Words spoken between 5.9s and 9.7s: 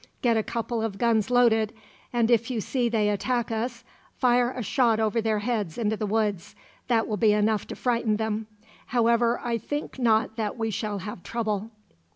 the woods. That will be enough to frighten them. However, I